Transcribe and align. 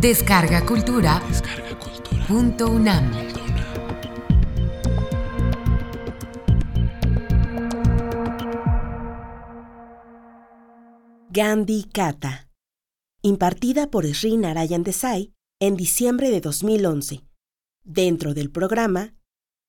Descarga 0.00 0.64
Cultura. 0.64 1.20
Punto 2.26 2.70
UNAM. 2.70 3.12
Gandhi 11.28 11.84
Kata. 11.92 12.48
Impartida 13.20 13.90
por 13.90 14.06
Sri 14.06 14.38
Narayan 14.38 14.84
Desai 14.84 15.34
en 15.60 15.76
diciembre 15.76 16.30
de 16.30 16.40
2011. 16.40 17.26
Dentro 17.84 18.32
del 18.32 18.50
programa 18.50 19.12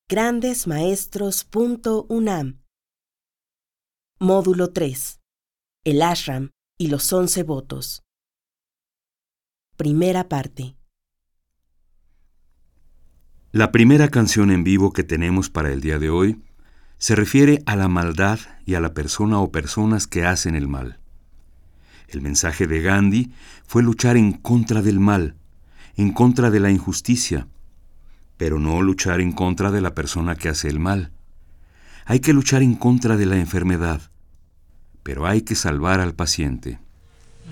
Grandesmaestros.unam. 0.08 2.62
Módulo 4.18 4.72
3. 4.72 5.20
El 5.84 6.02
ashram 6.02 6.52
y 6.78 6.88
los 6.88 7.12
once 7.12 7.44
votos. 7.44 8.02
Primera 9.82 10.30
parte. 10.30 10.76
La 13.52 13.72
primera 13.72 14.10
canción 14.10 14.52
en 14.52 14.64
vivo 14.64 14.94
que 14.94 15.02
tenemos 15.02 15.50
para 15.50 15.72
el 15.72 15.82
día 15.82 15.98
de 15.98 16.12
hoy 16.12 16.40
se 17.00 17.16
refiere 17.16 17.64
a 17.66 17.76
la 17.76 17.88
maldad 17.88 18.38
y 18.64 18.76
a 18.76 18.80
la 18.80 18.94
persona 18.94 19.40
o 19.40 19.52
personas 19.52 20.06
que 20.06 20.24
hacen 20.24 20.54
el 20.54 20.68
mal. 20.68 21.00
El 22.10 22.22
mensaje 22.22 22.68
de 22.68 22.84
Gandhi 22.84 23.34
fue 23.66 23.82
luchar 23.82 24.18
en 24.18 24.34
contra 24.34 24.84
del 24.84 25.00
mal, 25.00 25.36
en 25.96 26.14
contra 26.14 26.52
de 26.52 26.60
la 26.60 26.70
injusticia, 26.70 27.48
pero 28.38 28.60
no 28.60 28.84
luchar 28.84 29.20
en 29.20 29.32
contra 29.32 29.72
de 29.72 29.82
la 29.82 29.96
persona 29.96 30.36
que 30.36 30.50
hace 30.50 30.68
el 30.68 30.78
mal. 30.78 31.12
Hay 32.06 32.20
que 32.20 32.34
luchar 32.34 32.62
en 32.62 32.76
contra 32.76 33.18
de 33.18 33.26
la 33.26 33.38
enfermedad, 33.38 34.12
pero 35.02 35.26
hay 35.26 35.42
que 35.42 35.56
salvar 35.56 36.02
al 36.02 36.14
paciente. 36.14 36.78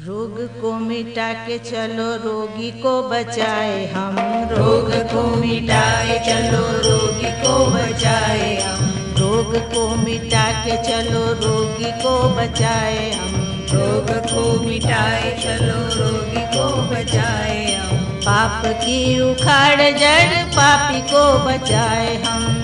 रोग 0.08 0.62
को 0.62 0.74
मिटा 0.74 1.34
के 1.34 1.58
चलो 1.60 2.16
रोगी 2.16 2.72
को 2.72 3.10
बचाए 3.10 3.92
हम। 3.92 4.16
रोग 4.52 4.92
को 4.92 5.36
मिटाए 5.36 6.20
चलो 6.20 6.62
रोगी 6.90 7.32
को 7.42 7.66
बचाए 7.66 8.62
हम। 8.62 8.86
रोग 9.18 9.56
को 9.56 9.96
मिटा 9.96 10.66
के 10.66 10.78
चलो 10.84 11.26
रोगी 11.34 11.92
को 11.92 12.30
बचाए 12.30 13.12
हम। 13.12 13.36
रोग 13.74 14.12
को 14.12 14.66
मिटाए 14.66 15.38
चलो 15.44 15.80
रोगी 15.98 16.42
को 16.42 16.82
बचाए 16.82 17.76
हम। 17.76 17.98
पाप 17.98 18.66
की 18.66 19.22
उखाड़ 19.22 19.82
जड़ 19.82 20.44
पापी 20.44 21.02
को 21.02 21.40
बचाए 21.46 22.24
हम। 22.24 22.59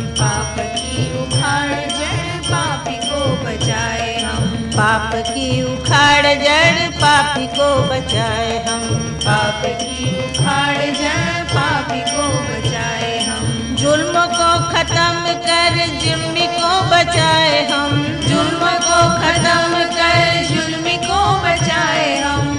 पाप 4.75 5.11
की 5.15 5.63
उखाड़ 5.63 6.25
जड़ 6.25 6.91
पापी 6.91 7.47
को 7.47 7.67
बचाए 7.83 8.65
हम। 8.65 8.81
पाप 9.25 9.61
की 9.65 10.09
उखाड़ 10.19 10.77
जड़ 10.77 11.43
पापी 11.43 12.01
को 12.01 12.27
बचाए 12.49 13.23
हम। 13.23 13.75
जुल्म 13.75 14.25
को 14.25 14.49
खत्म 14.73 15.33
कर 15.47 15.77
जुल्मी 16.01 16.47
को 16.47 16.81
बचाए 16.91 17.65
हम। 17.71 18.03
जुल्म 18.27 18.71
को 18.87 18.99
खत्म 19.21 19.83
कर 19.95 20.43
जुल्मी 20.43 20.97
को 20.97 21.21
बचाए 21.39 22.21
हम। 22.21 22.55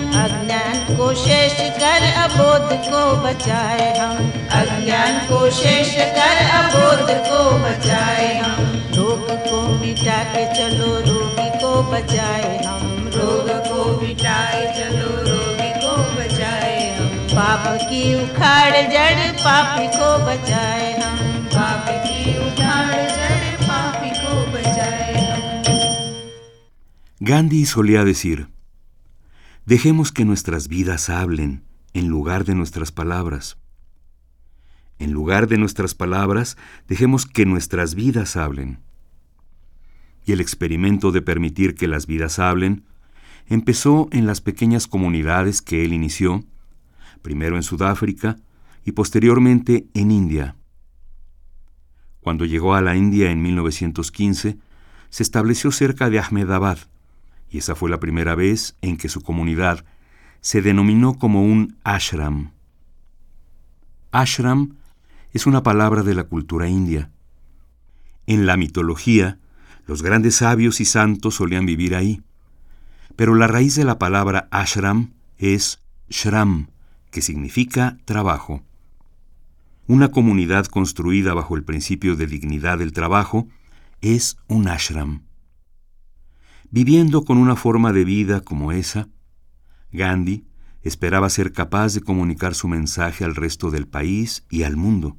को 0.96 1.14
शेष 1.14 1.52
कर 1.52 2.02
अबोध 2.12 2.72
को 2.72 3.16
बचाए 3.16 3.98
हम। 3.98 4.16
अज्ञान 4.50 5.18
को 5.18 5.50
शेष 5.50 5.94
कर 5.94 6.36
अबोध 6.50 7.10
को 7.10 7.50
बचाए 7.58 8.38
हम। 8.38 8.90
रोग 8.94 9.30
को 9.30 9.62
मिटा 9.62 10.24
के 10.24 10.54
चलो 10.54 11.00
रोगी 11.00 11.50
को 11.50 11.82
बचाए 11.82 12.64
हम। 12.64 13.10
रोग 13.14 13.50
को 13.50 14.06
मिटाए 14.06 14.74
चलो 14.78 15.32
रोगी 15.32 15.70
को 15.86 15.96
बचाए 15.96 16.98
हम। 16.98 17.06
पाप 17.06 17.78
की 17.82 18.24
उखाड़ 18.24 18.76
जड़ 18.76 19.32
पापी 19.32 19.86
को 19.86 20.18
बचाए 20.18 21.00
हम। 21.00 21.16
पाप 21.44 21.84
की 21.88 22.38
उखाड़ 22.38 22.94
जड़ 22.94 23.64
पापी 23.64 24.10
को 24.10 24.52
बचाए 24.52 25.14
हम। 25.14 25.46
Gandhi 27.26 27.64
solía 27.66 28.14
decir, 28.14 28.55
dejemos 29.66 30.12
que 30.12 30.24
nuestras 30.24 30.68
vidas 30.68 31.10
hablen 31.10 31.64
en 31.92 32.06
lugar 32.06 32.44
de 32.44 32.54
nuestras 32.54 32.92
palabras. 32.92 33.58
En 35.00 35.12
lugar 35.12 35.48
de 35.48 35.58
nuestras 35.58 35.94
palabras, 35.94 36.56
dejemos 36.86 37.26
que 37.26 37.44
nuestras 37.44 37.96
vidas 37.96 38.36
hablen. 38.36 38.78
Y 40.24 40.32
el 40.32 40.40
experimento 40.40 41.10
de 41.10 41.20
permitir 41.20 41.74
que 41.74 41.88
las 41.88 42.06
vidas 42.06 42.38
hablen 42.38 42.84
empezó 43.48 44.08
en 44.12 44.26
las 44.26 44.40
pequeñas 44.40 44.86
comunidades 44.86 45.62
que 45.62 45.84
él 45.84 45.92
inició, 45.92 46.44
primero 47.22 47.56
en 47.56 47.62
Sudáfrica 47.64 48.36
y 48.84 48.92
posteriormente 48.92 49.86
en 49.94 50.12
India. 50.12 50.54
Cuando 52.20 52.44
llegó 52.44 52.74
a 52.74 52.82
la 52.82 52.96
India 52.96 53.30
en 53.32 53.42
1915, 53.42 54.58
se 55.10 55.22
estableció 55.22 55.72
cerca 55.72 56.08
de 56.08 56.20
Ahmedabad, 56.20 56.78
y 57.50 57.58
esa 57.58 57.74
fue 57.74 57.90
la 57.90 58.00
primera 58.00 58.34
vez 58.34 58.76
en 58.82 58.96
que 58.96 59.08
su 59.08 59.20
comunidad 59.20 59.84
se 60.40 60.62
denominó 60.62 61.18
como 61.18 61.42
un 61.42 61.76
ashram. 61.84 62.52
Ashram 64.12 64.76
es 65.32 65.46
una 65.46 65.62
palabra 65.62 66.02
de 66.02 66.14
la 66.14 66.24
cultura 66.24 66.68
india. 66.68 67.10
En 68.26 68.46
la 68.46 68.56
mitología, 68.56 69.38
los 69.86 70.02
grandes 70.02 70.36
sabios 70.36 70.80
y 70.80 70.84
santos 70.84 71.34
solían 71.34 71.66
vivir 71.66 71.94
ahí, 71.94 72.22
pero 73.16 73.34
la 73.34 73.46
raíz 73.46 73.74
de 73.74 73.84
la 73.84 73.98
palabra 73.98 74.48
ashram 74.50 75.12
es 75.38 75.80
shram, 76.08 76.68
que 77.10 77.22
significa 77.22 77.98
trabajo. 78.04 78.62
Una 79.86 80.10
comunidad 80.10 80.66
construida 80.66 81.34
bajo 81.34 81.56
el 81.56 81.64
principio 81.64 82.16
de 82.16 82.26
dignidad 82.26 82.78
del 82.78 82.92
trabajo 82.92 83.46
es 84.00 84.36
un 84.48 84.68
ashram. 84.68 85.25
Viviendo 86.76 87.24
con 87.24 87.38
una 87.38 87.56
forma 87.56 87.94
de 87.94 88.04
vida 88.04 88.42
como 88.42 88.70
esa, 88.70 89.08
Gandhi 89.92 90.44
esperaba 90.82 91.30
ser 91.30 91.52
capaz 91.52 91.94
de 91.94 92.02
comunicar 92.02 92.54
su 92.54 92.68
mensaje 92.68 93.24
al 93.24 93.34
resto 93.34 93.70
del 93.70 93.88
país 93.88 94.44
y 94.50 94.64
al 94.64 94.76
mundo. 94.76 95.16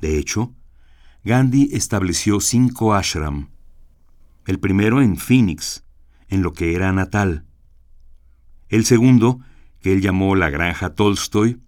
De 0.00 0.16
hecho, 0.16 0.54
Gandhi 1.24 1.68
estableció 1.74 2.40
cinco 2.40 2.94
ashram. 2.94 3.50
El 4.46 4.58
primero 4.58 5.02
en 5.02 5.18
Phoenix, 5.18 5.84
en 6.28 6.40
lo 6.40 6.54
que 6.54 6.74
era 6.74 6.90
natal. 6.94 7.44
El 8.70 8.86
segundo, 8.86 9.40
que 9.82 9.92
él 9.92 10.00
llamó 10.00 10.36
la 10.36 10.48
Granja 10.48 10.94
Tolstoy, 10.94 11.60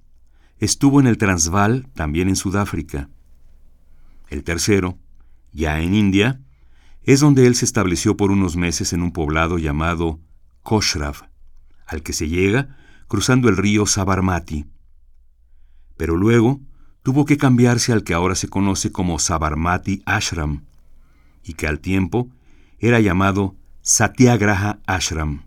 estuvo 0.60 0.98
en 0.98 1.08
el 1.08 1.18
Transvaal, 1.18 1.90
también 1.92 2.30
en 2.30 2.36
Sudáfrica. 2.36 3.10
El 4.30 4.44
tercero, 4.44 4.98
ya 5.52 5.78
en 5.82 5.94
India, 5.94 6.40
es 7.04 7.20
donde 7.20 7.46
él 7.46 7.54
se 7.54 7.64
estableció 7.64 8.16
por 8.16 8.30
unos 8.30 8.56
meses 8.56 8.92
en 8.92 9.02
un 9.02 9.12
poblado 9.12 9.58
llamado 9.58 10.20
Koshrav, 10.62 11.28
al 11.86 12.02
que 12.02 12.12
se 12.12 12.28
llega 12.28 12.76
cruzando 13.08 13.48
el 13.48 13.56
río 13.56 13.86
Sabarmati. 13.86 14.66
Pero 15.96 16.16
luego 16.16 16.60
tuvo 17.02 17.24
que 17.24 17.36
cambiarse 17.36 17.92
al 17.92 18.04
que 18.04 18.14
ahora 18.14 18.34
se 18.34 18.48
conoce 18.48 18.92
como 18.92 19.18
Sabarmati 19.18 20.02
Ashram, 20.06 20.64
y 21.44 21.54
que 21.54 21.66
al 21.66 21.80
tiempo 21.80 22.30
era 22.78 23.00
llamado 23.00 23.56
Satyagraha 23.82 24.78
Ashram. 24.86 25.42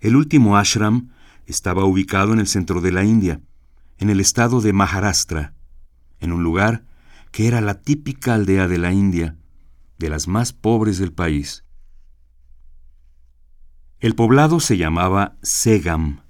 El 0.00 0.14
último 0.14 0.56
ashram 0.56 1.10
estaba 1.46 1.84
ubicado 1.84 2.32
en 2.32 2.38
el 2.38 2.46
centro 2.46 2.80
de 2.80 2.92
la 2.92 3.04
India, 3.04 3.40
en 3.98 4.10
el 4.10 4.20
estado 4.20 4.60
de 4.60 4.72
Maharashtra, 4.72 5.54
en 6.20 6.32
un 6.32 6.44
lugar 6.44 6.84
que 7.32 7.48
era 7.48 7.60
la 7.60 7.80
típica 7.80 8.34
aldea 8.34 8.68
de 8.68 8.78
la 8.78 8.92
India, 8.92 9.36
de 9.98 10.08
las 10.08 10.28
más 10.28 10.52
pobres 10.52 10.98
del 10.98 11.12
país. 11.12 11.64
El 14.00 14.14
poblado 14.14 14.60
se 14.60 14.76
llamaba 14.76 15.36
Segam. 15.42 16.20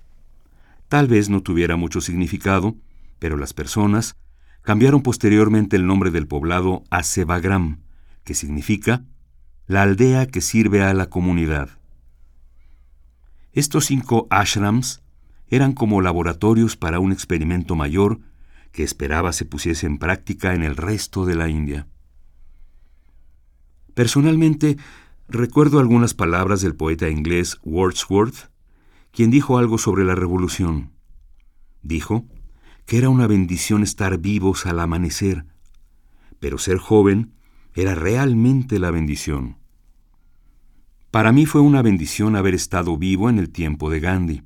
Tal 0.88 1.06
vez 1.06 1.28
no 1.28 1.42
tuviera 1.42 1.76
mucho 1.76 2.00
significado, 2.00 2.76
pero 3.18 3.36
las 3.36 3.52
personas 3.52 4.16
cambiaron 4.62 5.02
posteriormente 5.02 5.76
el 5.76 5.86
nombre 5.86 6.10
del 6.10 6.26
poblado 6.26 6.84
a 6.90 7.02
Sevagram, 7.02 7.80
que 8.24 8.34
significa 8.34 9.04
la 9.66 9.82
aldea 9.82 10.26
que 10.26 10.40
sirve 10.40 10.82
a 10.82 10.94
la 10.94 11.10
comunidad. 11.10 11.68
Estos 13.52 13.86
cinco 13.86 14.26
ashrams 14.30 15.02
eran 15.48 15.72
como 15.72 16.00
laboratorios 16.00 16.76
para 16.76 17.00
un 17.00 17.12
experimento 17.12 17.76
mayor 17.76 18.20
que 18.72 18.82
esperaba 18.82 19.32
se 19.32 19.44
pusiese 19.44 19.86
en 19.86 19.98
práctica 19.98 20.54
en 20.54 20.62
el 20.62 20.76
resto 20.76 21.26
de 21.26 21.34
la 21.34 21.48
India. 21.48 21.86
Personalmente, 23.98 24.76
recuerdo 25.26 25.80
algunas 25.80 26.14
palabras 26.14 26.60
del 26.60 26.76
poeta 26.76 27.08
inglés 27.08 27.58
Wordsworth, 27.64 28.48
quien 29.10 29.32
dijo 29.32 29.58
algo 29.58 29.76
sobre 29.76 30.04
la 30.04 30.14
revolución. 30.14 30.92
Dijo 31.82 32.24
que 32.86 32.98
era 32.98 33.08
una 33.08 33.26
bendición 33.26 33.82
estar 33.82 34.18
vivos 34.18 34.66
al 34.66 34.78
amanecer, 34.78 35.46
pero 36.38 36.58
ser 36.58 36.78
joven 36.78 37.32
era 37.74 37.96
realmente 37.96 38.78
la 38.78 38.92
bendición. 38.92 39.56
Para 41.10 41.32
mí 41.32 41.44
fue 41.44 41.60
una 41.60 41.82
bendición 41.82 42.36
haber 42.36 42.54
estado 42.54 42.96
vivo 42.98 43.28
en 43.28 43.40
el 43.40 43.50
tiempo 43.50 43.90
de 43.90 43.98
Gandhi. 43.98 44.42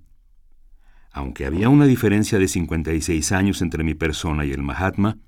Aunque 1.12 1.44
había 1.44 1.69
una 1.69 1.84
diferencia 1.84 2.38
de 2.38 2.48
56 2.48 3.32
años 3.32 3.60
entre 3.60 3.84
mi 3.84 3.93
persona 3.93 4.46
y 4.46 4.52
el 4.52 4.62
Mahatma, 4.62 5.19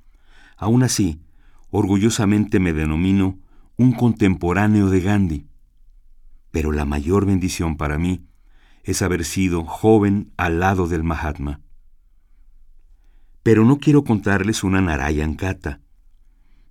aún 0.56 0.82
así, 0.82 1.20
orgullosamente 1.69 2.59
me 2.59 2.73
denomino 2.73 3.44
un 3.76 3.93
contemporáneo 3.93 4.88
de 4.88 5.00
Gandhi. 5.00 5.47
Pero 6.50 6.71
la 6.71 6.85
mayor 6.85 7.26
bendición 7.26 7.76
para 7.76 7.99
mí 7.99 8.26
es 8.85 9.03
haber 9.03 9.25
sido 9.25 9.65
joven 9.65 10.32
al 10.37 10.61
lado 10.61 10.87
del 10.87 11.03
Mahatma. 11.03 11.61
Pero 13.43 13.65
no 13.65 13.79
quiero 13.79 14.05
contarles 14.05 14.62
una 14.62 14.81
Narayan 14.81 15.35
Kata. 15.35 15.81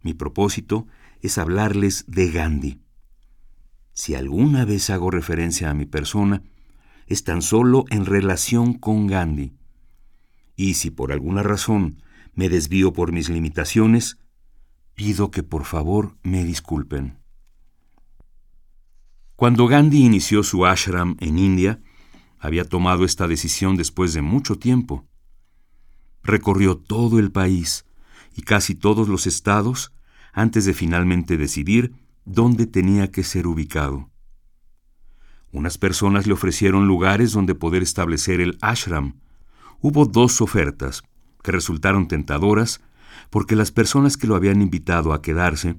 Mi 0.01 0.13
propósito 0.13 0.87
es 1.21 1.37
hablarles 1.37 2.05
de 2.07 2.31
Gandhi. 2.31 2.81
Si 3.93 4.15
alguna 4.15 4.65
vez 4.65 4.89
hago 4.89 5.11
referencia 5.11 5.69
a 5.69 5.73
mi 5.73 5.85
persona, 5.85 6.41
es 7.07 7.23
tan 7.23 7.41
solo 7.41 7.85
en 7.89 8.05
relación 8.05 8.73
con 8.73 9.07
Gandhi. 9.07 9.53
Y 10.55 10.75
si 10.75 10.89
por 10.89 11.11
alguna 11.11 11.43
razón 11.43 12.01
me 12.33 12.49
desvío 12.49 12.93
por 12.93 13.11
mis 13.11 13.29
limitaciones, 13.29 14.17
pido 14.95 15.31
que 15.31 15.43
por 15.43 15.65
favor 15.65 16.17
me 16.23 16.43
disculpen. 16.43 17.19
Cuando 19.35 19.67
Gandhi 19.67 20.05
inició 20.05 20.43
su 20.43 20.65
ashram 20.65 21.17
en 21.19 21.37
India, 21.37 21.81
había 22.39 22.65
tomado 22.65 23.03
esta 23.05 23.27
decisión 23.27 23.75
después 23.75 24.13
de 24.13 24.21
mucho 24.21 24.57
tiempo. 24.57 25.07
Recorrió 26.23 26.77
todo 26.77 27.19
el 27.19 27.31
país 27.31 27.85
y 28.35 28.43
casi 28.43 28.75
todos 28.75 29.07
los 29.07 29.27
estados 29.27 29.91
antes 30.33 30.65
de 30.65 30.73
finalmente 30.73 31.37
decidir 31.37 31.93
dónde 32.25 32.67
tenía 32.67 33.11
que 33.11 33.23
ser 33.23 33.47
ubicado. 33.47 34.09
Unas 35.51 35.77
personas 35.77 36.25
le 36.25 36.33
ofrecieron 36.33 36.87
lugares 36.87 37.31
donde 37.31 37.53
poder 37.53 37.83
establecer 37.83 38.41
el 38.41 38.57
ashram. 38.61 39.19
Hubo 39.81 40.05
dos 40.05 40.41
ofertas, 40.41 41.03
que 41.43 41.51
resultaron 41.51 42.07
tentadoras, 42.07 42.81
porque 43.29 43.55
las 43.55 43.71
personas 43.71 44.17
que 44.17 44.27
lo 44.27 44.35
habían 44.35 44.61
invitado 44.61 45.13
a 45.13 45.21
quedarse 45.21 45.75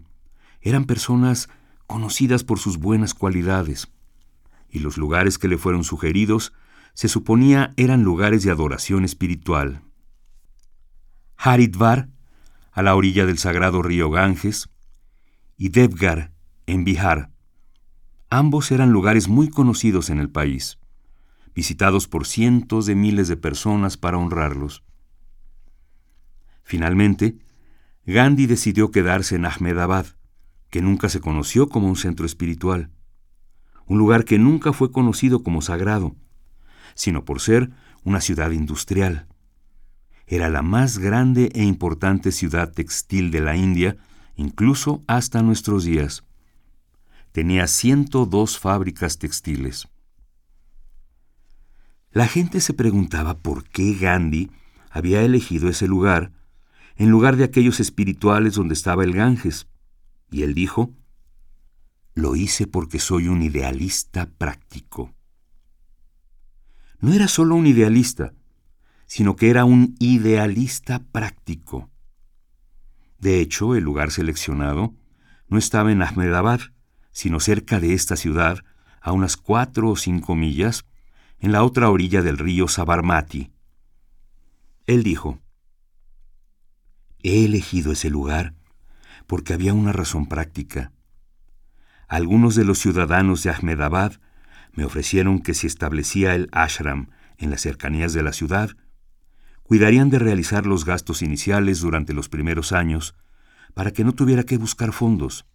eran 0.60 0.84
personas 0.84 1.48
conocidas 1.86 2.44
por 2.44 2.58
sus 2.58 2.78
buenas 2.78 3.14
cualidades, 3.14 3.88
y 4.70 4.80
los 4.80 4.96
lugares 4.96 5.38
que 5.38 5.48
le 5.48 5.58
fueron 5.58 5.84
sugeridos 5.84 6.52
se 6.94 7.08
suponía 7.08 7.72
eran 7.76 8.02
lugares 8.02 8.42
de 8.42 8.50
adoración 8.50 9.04
espiritual. 9.04 9.82
Haridvar, 11.36 12.08
a 12.72 12.82
la 12.82 12.94
orilla 12.94 13.26
del 13.26 13.38
sagrado 13.38 13.82
río 13.82 14.10
Ganges, 14.10 14.68
y 15.56 15.68
Devgar, 15.68 16.32
en 16.66 16.84
Bihar, 16.84 17.30
Ambos 18.30 18.72
eran 18.72 18.90
lugares 18.90 19.28
muy 19.28 19.48
conocidos 19.48 20.10
en 20.10 20.18
el 20.18 20.28
país, 20.28 20.78
visitados 21.54 22.08
por 22.08 22.26
cientos 22.26 22.84
de 22.84 22.96
miles 22.96 23.28
de 23.28 23.36
personas 23.36 23.96
para 23.96 24.18
honrarlos. 24.18 24.82
Finalmente, 26.64 27.38
Gandhi 28.04 28.46
decidió 28.46 28.90
quedarse 28.90 29.36
en 29.36 29.46
Ahmedabad, 29.46 30.06
que 30.70 30.82
nunca 30.82 31.08
se 31.08 31.20
conoció 31.20 31.68
como 31.68 31.86
un 31.86 31.96
centro 31.96 32.26
espiritual, 32.26 32.90
un 33.86 33.98
lugar 33.98 34.24
que 34.24 34.38
nunca 34.38 34.72
fue 34.72 34.90
conocido 34.90 35.42
como 35.44 35.62
sagrado, 35.62 36.16
sino 36.96 37.24
por 37.24 37.40
ser 37.40 37.70
una 38.02 38.20
ciudad 38.20 38.50
industrial. 38.50 39.28
Era 40.26 40.48
la 40.48 40.62
más 40.62 40.98
grande 40.98 41.50
e 41.54 41.62
importante 41.62 42.32
ciudad 42.32 42.72
textil 42.72 43.30
de 43.30 43.40
la 43.40 43.56
India, 43.56 43.96
incluso 44.34 45.04
hasta 45.06 45.42
nuestros 45.42 45.84
días 45.84 46.24
tenía 47.34 47.66
102 47.66 48.60
fábricas 48.60 49.18
textiles. 49.18 49.88
La 52.12 52.28
gente 52.28 52.60
se 52.60 52.74
preguntaba 52.74 53.38
por 53.38 53.64
qué 53.64 53.94
Gandhi 53.94 54.52
había 54.88 55.22
elegido 55.22 55.68
ese 55.68 55.88
lugar 55.88 56.30
en 56.96 57.10
lugar 57.10 57.36
de 57.36 57.44
aquellos 57.44 57.80
espirituales 57.80 58.54
donde 58.54 58.74
estaba 58.74 59.04
el 59.04 59.12
Ganges, 59.12 59.66
y 60.30 60.42
él 60.42 60.54
dijo, 60.54 60.94
lo 62.14 62.36
hice 62.36 62.66
porque 62.66 62.98
soy 62.98 63.28
un 63.28 63.42
idealista 63.42 64.30
práctico. 64.38 65.12
No 67.00 67.12
era 67.12 67.28
solo 67.28 67.56
un 67.56 67.66
idealista, 67.66 68.32
sino 69.06 69.36
que 69.36 69.50
era 69.50 69.64
un 69.64 69.96
idealista 69.98 71.00
práctico. 71.00 71.90
De 73.18 73.40
hecho, 73.40 73.74
el 73.74 73.84
lugar 73.84 74.10
seleccionado 74.10 74.94
no 75.48 75.58
estaba 75.58 75.92
en 75.92 76.02
Ahmedabad, 76.02 76.60
sino 77.10 77.40
cerca 77.40 77.80
de 77.80 77.94
esta 77.94 78.16
ciudad, 78.16 78.58
a 79.00 79.12
unas 79.12 79.36
cuatro 79.36 79.90
o 79.90 79.96
cinco 79.96 80.34
millas, 80.34 80.84
en 81.38 81.52
la 81.52 81.62
otra 81.62 81.90
orilla 81.90 82.22
del 82.22 82.38
río 82.38 82.68
Sabarmati. 82.68 83.52
Él 84.86 85.02
dijo, 85.02 85.40
He 87.24 87.44
elegido 87.44 87.90
ese 87.90 88.08
lugar 88.08 88.54
porque 89.26 89.52
había 89.52 89.74
una 89.74 89.92
razón 89.92 90.26
práctica. 90.26 90.92
Algunos 92.06 92.54
de 92.54 92.64
los 92.64 92.78
ciudadanos 92.78 93.42
de 93.42 93.50
Ahmedabad 93.50 94.20
me 94.74 94.84
ofrecieron 94.84 95.40
que 95.40 95.54
si 95.54 95.66
establecía 95.66 96.36
el 96.36 96.48
ashram 96.52 97.08
en 97.38 97.50
las 97.50 97.62
cercanías 97.62 98.12
de 98.12 98.22
la 98.22 98.32
ciudad, 98.32 98.70
cuidarían 99.64 100.10
de 100.10 100.20
realizar 100.20 100.66
los 100.66 100.84
gastos 100.84 101.20
iniciales 101.22 101.80
durante 101.80 102.12
los 102.12 102.28
primeros 102.28 102.70
años 102.70 103.16
para 103.72 103.90
que 103.90 104.04
no 104.04 104.12
tuviera 104.12 104.44
que 104.44 104.56
buscar 104.56 104.92
fondos 104.92 105.46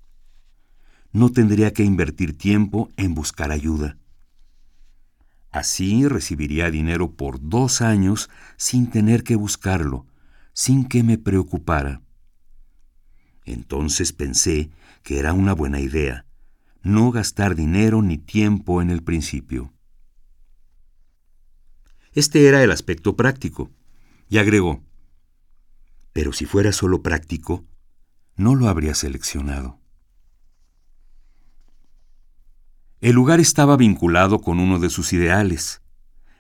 no 1.12 1.32
tendría 1.32 1.74
que 1.74 1.84
invertir 1.84 2.38
tiempo 2.38 2.90
en 2.98 3.16
buscar 3.16 3.52
ayuda. 3.52 3.98
Así 5.52 6.08
recibiría 6.08 6.70
dinero 6.70 7.12
por 7.12 7.40
dos 7.42 7.82
años 7.82 8.30
sin 8.58 8.90
tener 8.90 9.24
que 9.24 9.36
buscarlo, 9.36 10.06
sin 10.54 10.86
que 10.86 11.04
me 11.04 11.18
preocupara. 11.18 12.02
Entonces 13.46 14.14
pensé 14.14 14.70
que 15.04 15.20
era 15.20 15.34
una 15.34 15.54
buena 15.54 15.80
idea, 15.80 16.26
no 16.82 17.12
gastar 17.12 17.56
dinero 17.56 18.02
ni 18.02 18.18
tiempo 18.18 18.82
en 18.82 18.90
el 18.90 19.04
principio. 19.04 19.74
Este 22.14 22.48
era 22.48 22.64
el 22.64 22.72
aspecto 22.72 23.16
práctico, 23.16 23.72
y 24.30 24.38
agregó, 24.38 24.84
pero 26.14 26.34
si 26.34 26.46
fuera 26.46 26.72
solo 26.72 27.02
práctico, 27.02 27.66
no 28.36 28.56
lo 28.56 28.68
habría 28.68 28.94
seleccionado. 28.94 29.80
El 33.02 33.16
lugar 33.16 33.40
estaba 33.40 33.78
vinculado 33.78 34.40
con 34.40 34.60
uno 34.60 34.80
de 34.80 34.90
sus 34.90 35.14
ideales, 35.14 35.82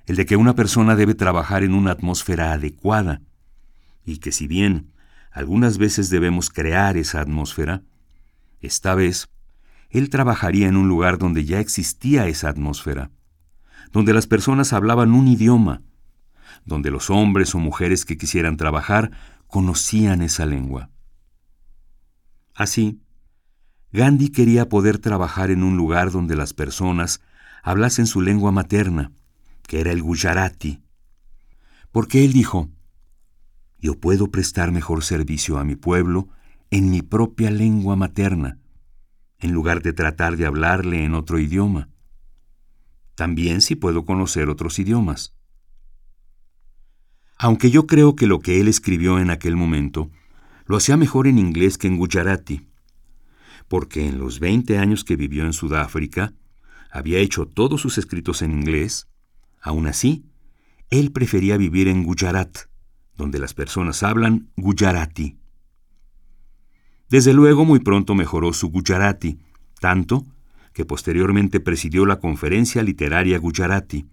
el 0.05 0.15
de 0.15 0.25
que 0.25 0.35
una 0.35 0.55
persona 0.55 0.95
debe 0.95 1.15
trabajar 1.15 1.63
en 1.63 1.73
una 1.73 1.91
atmósfera 1.91 2.51
adecuada, 2.51 3.21
y 4.09 4.17
que 4.17 4.31
si 4.31 4.47
bien 4.47 4.91
algunas 5.31 5.77
veces 5.77 6.09
debemos 6.09 6.49
crear 6.49 6.97
esa 6.97 7.21
atmósfera, 7.21 7.83
esta 8.59 8.95
vez 8.95 9.29
él 9.91 10.09
trabajaría 10.09 10.67
en 10.67 10.77
un 10.77 10.87
lugar 10.87 11.19
donde 11.19 11.45
ya 11.45 11.59
existía 11.59 12.27
esa 12.27 12.49
atmósfera, 12.49 13.11
donde 13.91 14.13
las 14.13 14.25
personas 14.25 14.73
hablaban 14.73 15.13
un 15.13 15.27
idioma, 15.27 15.83
donde 16.65 16.89
los 16.89 17.11
hombres 17.11 17.53
o 17.53 17.59
mujeres 17.59 18.03
que 18.03 18.17
quisieran 18.17 18.57
trabajar 18.57 19.11
conocían 19.47 20.23
esa 20.23 20.47
lengua. 20.47 20.89
Así, 22.55 22.99
Gandhi 23.91 24.29
quería 24.29 24.69
poder 24.69 24.97
trabajar 24.97 25.51
en 25.51 25.63
un 25.63 25.77
lugar 25.77 26.11
donde 26.11 26.35
las 26.35 26.53
personas 26.53 27.21
hablasen 27.61 28.07
su 28.07 28.21
lengua 28.21 28.51
materna, 28.51 29.11
que 29.67 29.81
era 29.81 29.91
el 29.91 30.01
Gujarati. 30.01 30.81
Porque 31.91 32.25
él 32.25 32.33
dijo, 32.33 32.69
yo 33.79 33.99
puedo 33.99 34.31
prestar 34.31 34.71
mejor 34.71 35.03
servicio 35.03 35.57
a 35.57 35.63
mi 35.63 35.75
pueblo 35.75 36.29
en 36.71 36.89
mi 36.89 37.01
propia 37.01 37.51
lengua 37.51 37.95
materna, 37.95 38.59
en 39.39 39.51
lugar 39.51 39.81
de 39.81 39.93
tratar 39.93 40.37
de 40.37 40.45
hablarle 40.45 41.03
en 41.03 41.13
otro 41.13 41.39
idioma. 41.39 41.89
También 43.15 43.61
si 43.61 43.75
puedo 43.75 44.05
conocer 44.05 44.49
otros 44.49 44.79
idiomas. 44.79 45.35
Aunque 47.37 47.71
yo 47.71 47.87
creo 47.87 48.15
que 48.15 48.27
lo 48.27 48.39
que 48.39 48.59
él 48.59 48.67
escribió 48.67 49.19
en 49.19 49.29
aquel 49.29 49.55
momento 49.55 50.11
lo 50.65 50.77
hacía 50.77 50.97
mejor 50.97 51.27
en 51.27 51.37
inglés 51.37 51.77
que 51.77 51.87
en 51.87 51.97
Gujarati 51.97 52.69
porque 53.69 54.07
en 54.07 54.17
los 54.17 54.41
20 54.41 54.77
años 54.77 55.05
que 55.05 55.15
vivió 55.15 55.45
en 55.45 55.53
Sudáfrica, 55.53 56.33
había 56.91 57.19
hecho 57.19 57.45
todos 57.45 57.79
sus 57.79 57.97
escritos 57.99 58.41
en 58.41 58.51
inglés, 58.51 59.07
aún 59.61 59.87
así, 59.87 60.25
él 60.89 61.11
prefería 61.11 61.55
vivir 61.55 61.87
en 61.87 62.03
Gujarat, 62.03 62.57
donde 63.19 63.37
las 63.37 63.53
personas 63.53 64.01
hablan 64.01 64.49
Gujarati. 64.57 65.37
Desde 67.07 67.33
luego 67.33 67.65
muy 67.65 67.79
pronto 67.79 68.15
mejoró 68.15 68.51
su 68.53 68.69
Gujarati, 68.69 69.37
tanto 69.79 70.25
que 70.73 70.85
posteriormente 70.85 71.59
presidió 71.59 72.07
la 72.07 72.19
Conferencia 72.19 72.81
Literaria 72.81 73.37
Gujarati, 73.37 74.07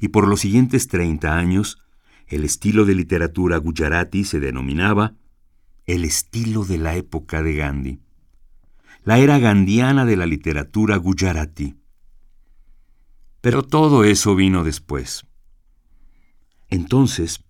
y 0.00 0.08
por 0.08 0.26
los 0.26 0.40
siguientes 0.40 0.88
30 0.88 1.36
años, 1.36 1.78
el 2.26 2.44
estilo 2.44 2.86
de 2.86 2.94
literatura 2.94 3.58
Gujarati 3.58 4.24
se 4.24 4.40
denominaba 4.40 5.12
el 5.84 6.04
estilo 6.04 6.64
de 6.64 6.78
la 6.78 6.96
época 6.96 7.42
de 7.42 7.54
Gandhi 7.56 8.00
la 9.06 9.20
era 9.20 9.38
gandiana 9.38 10.04
de 10.04 10.16
la 10.16 10.26
literatura 10.26 10.96
gujarati. 10.96 11.76
Pero 13.40 13.62
todo 13.62 14.02
eso 14.02 14.34
vino 14.34 14.64
después. 14.64 15.24
Entonces, 16.68 17.44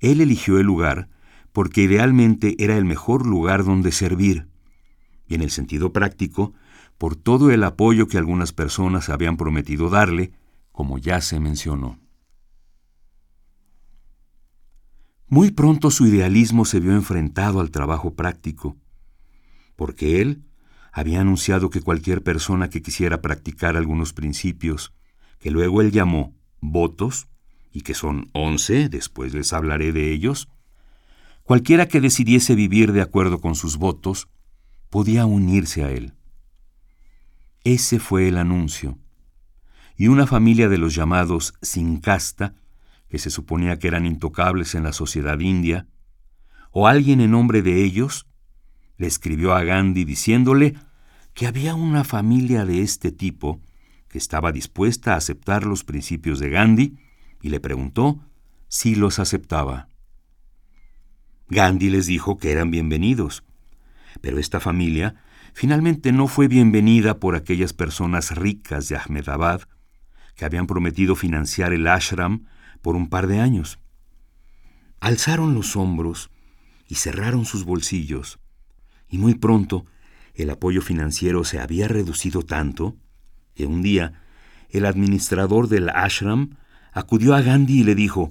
él 0.00 0.20
eligió 0.20 0.58
el 0.58 0.66
lugar 0.66 1.08
porque 1.52 1.82
idealmente 1.82 2.54
era 2.62 2.76
el 2.76 2.84
mejor 2.84 3.26
lugar 3.26 3.64
donde 3.64 3.90
servir, 3.90 4.48
y 5.26 5.34
en 5.34 5.42
el 5.42 5.50
sentido 5.50 5.92
práctico, 5.92 6.54
por 6.98 7.16
todo 7.16 7.50
el 7.50 7.64
apoyo 7.64 8.06
que 8.06 8.18
algunas 8.18 8.52
personas 8.52 9.08
habían 9.08 9.36
prometido 9.36 9.88
darle, 9.88 10.32
como 10.72 10.98
ya 10.98 11.20
se 11.20 11.40
mencionó. 11.40 11.98
Muy 15.26 15.50
pronto 15.50 15.90
su 15.90 16.06
idealismo 16.06 16.64
se 16.64 16.80
vio 16.80 16.92
enfrentado 16.92 17.60
al 17.60 17.70
trabajo 17.70 18.14
práctico, 18.14 18.76
porque 19.76 20.20
él 20.20 20.44
había 20.92 21.20
anunciado 21.20 21.70
que 21.70 21.82
cualquier 21.82 22.22
persona 22.22 22.70
que 22.70 22.82
quisiera 22.82 23.20
practicar 23.20 23.76
algunos 23.76 24.12
principios, 24.12 24.94
que 25.38 25.50
luego 25.50 25.82
él 25.82 25.92
llamó 25.92 26.34
votos, 26.60 27.28
y 27.72 27.82
que 27.82 27.94
son 27.94 28.30
once, 28.32 28.88
después 28.88 29.34
les 29.34 29.52
hablaré 29.52 29.92
de 29.92 30.12
ellos, 30.12 30.48
cualquiera 31.42 31.86
que 31.86 32.00
decidiese 32.00 32.54
vivir 32.54 32.92
de 32.92 33.02
acuerdo 33.02 33.40
con 33.40 33.54
sus 33.54 33.76
votos, 33.76 34.28
podía 34.90 35.26
unirse 35.26 35.84
a 35.84 35.90
él. 35.90 36.14
Ese 37.64 37.98
fue 37.98 38.28
el 38.28 38.38
anuncio. 38.38 38.98
Y 39.96 40.08
una 40.08 40.26
familia 40.26 40.68
de 40.68 40.78
los 40.78 40.94
llamados 40.94 41.54
sin 41.60 41.98
casta, 41.98 42.54
que 43.08 43.18
se 43.18 43.30
suponía 43.30 43.78
que 43.78 43.88
eran 43.88 44.06
intocables 44.06 44.74
en 44.74 44.84
la 44.84 44.92
sociedad 44.92 45.40
india, 45.40 45.86
o 46.70 46.86
alguien 46.86 47.20
en 47.20 47.30
nombre 47.30 47.62
de 47.62 47.82
ellos, 47.84 48.26
le 48.96 49.06
escribió 49.06 49.54
a 49.54 49.64
Gandhi 49.64 50.04
diciéndole 50.04 50.74
que 51.34 51.46
había 51.46 51.74
una 51.74 52.04
familia 52.04 52.64
de 52.64 52.82
este 52.82 53.12
tipo 53.12 53.60
que 54.08 54.18
estaba 54.18 54.52
dispuesta 54.52 55.14
a 55.14 55.16
aceptar 55.16 55.64
los 55.64 55.84
principios 55.84 56.40
de 56.40 56.50
Gandhi 56.50 56.96
y 57.40 57.50
le 57.50 57.60
preguntó 57.60 58.20
si 58.68 58.94
los 58.94 59.18
aceptaba. 59.18 59.88
Gandhi 61.48 61.90
les 61.90 62.06
dijo 62.06 62.38
que 62.38 62.52
eran 62.52 62.70
bienvenidos, 62.70 63.42
pero 64.20 64.38
esta 64.38 64.60
familia 64.60 65.16
finalmente 65.54 66.12
no 66.12 66.28
fue 66.28 66.48
bienvenida 66.48 67.18
por 67.18 67.34
aquellas 67.34 67.72
personas 67.72 68.36
ricas 68.36 68.88
de 68.88 68.96
Ahmedabad 68.96 69.62
que 70.34 70.44
habían 70.44 70.66
prometido 70.66 71.16
financiar 71.16 71.72
el 71.72 71.86
ashram 71.88 72.46
por 72.82 72.96
un 72.96 73.08
par 73.08 73.26
de 73.26 73.40
años. 73.40 73.78
Alzaron 75.00 75.54
los 75.54 75.74
hombros 75.76 76.30
y 76.86 76.96
cerraron 76.96 77.44
sus 77.44 77.64
bolsillos, 77.64 78.38
y 79.08 79.18
muy 79.18 79.34
pronto 79.34 79.86
el 80.34 80.50
apoyo 80.50 80.82
financiero 80.82 81.44
se 81.44 81.60
había 81.60 81.88
reducido 81.88 82.42
tanto 82.42 82.96
que 83.54 83.66
un 83.66 83.82
día 83.82 84.22
el 84.70 84.86
administrador 84.86 85.68
del 85.68 85.88
ashram 85.88 86.56
acudió 86.92 87.34
a 87.34 87.42
Gandhi 87.42 87.80
y 87.80 87.84
le 87.84 87.94
dijo, 87.94 88.30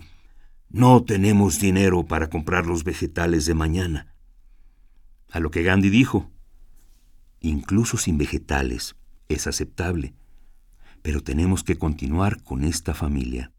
No 0.70 1.04
tenemos 1.04 1.60
dinero 1.60 2.06
para 2.06 2.30
comprar 2.30 2.66
los 2.66 2.84
vegetales 2.84 3.46
de 3.46 3.54
mañana. 3.54 4.14
A 5.32 5.40
lo 5.40 5.52
que 5.52 5.64
Gandhi 5.64 5.90
dijo, 5.90 6.32
Incluso 7.40 7.98
sin 7.98 8.18
vegetales 8.18 8.96
es 9.30 9.48
aceptable, 9.48 10.14
pero 11.02 11.22
tenemos 11.22 11.64
que 11.64 11.78
continuar 11.78 12.42
con 12.44 12.64
esta 12.64 12.94
familia. 12.94 13.52